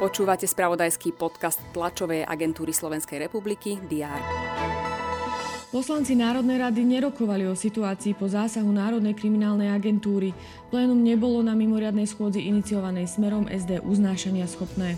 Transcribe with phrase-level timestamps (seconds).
[0.00, 4.20] Počúvate spravodajský podcast tlačovej agentúry Slovenskej republiky DR.
[5.70, 10.34] Poslanci Národnej rady nerokovali o situácii po zásahu Národnej kriminálnej agentúry.
[10.72, 14.96] Plénum nebolo na mimoriadnej schôdzi iniciovanej smerom SD uznášania schopné.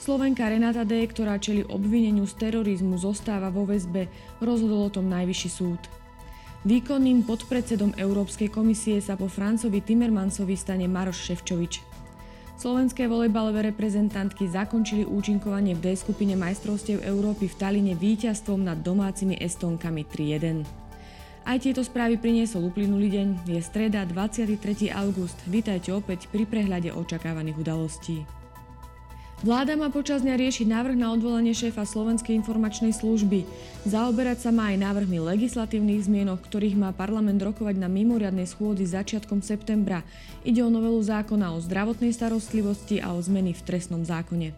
[0.00, 4.08] Slovenka Renata D., ktorá čeli obvineniu z terorizmu, zostáva vo väzbe,
[4.40, 6.05] rozhodol o tom Najvyšší súd.
[6.66, 11.78] Výkonným podpredsedom Európskej komisie sa po Francovi Timmermansovi stane Maroš Ševčovič.
[12.58, 19.38] Slovenské volejbalové reprezentantky zakončili účinkovanie v D skupine majstrovstiev Európy v Taline víťazstvom nad domácimi
[19.38, 20.66] Estónkami 3-1.
[21.46, 23.28] Aj tieto správy priniesol uplynulý deň.
[23.46, 24.58] Je streda 23.
[24.90, 25.38] august.
[25.46, 28.26] Vítajte opäť pri prehľade očakávaných udalostí.
[29.44, 33.44] Vláda má počas dňa riešiť návrh na odvolanie šéfa Slovenskej informačnej služby.
[33.84, 39.44] Zaoberať sa má aj návrhmi legislatívnych zmien, ktorých má parlament rokovať na mimoriadnej schôdzi začiatkom
[39.44, 40.00] septembra.
[40.40, 44.56] Ide o novelu zákona o zdravotnej starostlivosti a o zmeny v trestnom zákone.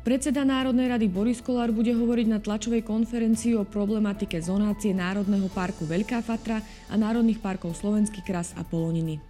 [0.00, 5.84] Predseda Národnej rady Boris Kolár bude hovoriť na tlačovej konferencii o problematike zonácie Národného parku
[5.84, 9.27] Veľká Fatra a Národných parkov Slovenský kras a Poloniny.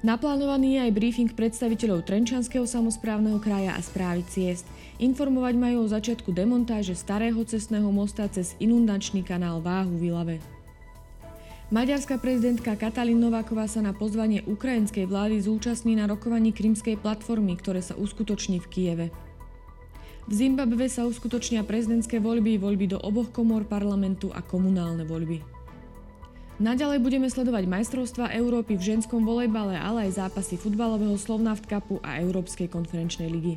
[0.00, 4.64] Naplánovaný je aj briefing predstaviteľov Trenčanského samozprávneho kraja a správy ciest.
[4.96, 10.40] Informovať majú o začiatku demontáže starého cestného mosta cez inundačný kanál Váhu Vilave.
[11.68, 17.84] Maďarská prezidentka Katalin Nováková sa na pozvanie ukrajinskej vlády zúčastní na rokovaní krymskej platformy, ktoré
[17.84, 19.06] sa uskutoční v Kieve.
[20.24, 25.59] V Zimbabve sa uskutočnia prezidentské voľby, voľby do oboch komor parlamentu a komunálne voľby.
[26.60, 32.20] Naďalej budeme sledovať majstrovstva Európy v ženskom volejbale, ale aj zápasy futbalového Slovnaft Cupu a
[32.20, 33.56] Európskej konferenčnej ligy.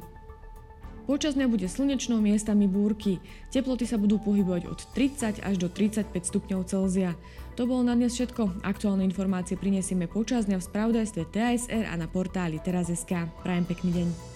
[1.04, 3.20] Počas dňa bude slnečno, miestami búrky.
[3.52, 7.12] Teploty sa budú pohybovať od 30 až do 35 stupňov Celzia.
[7.60, 8.64] To bolo na dnes všetko.
[8.64, 13.28] Aktuálne informácie prinesieme počas dňa v spravodajstve TASR a na portáli teraz.sk.
[13.44, 14.33] Prajem pekný deň.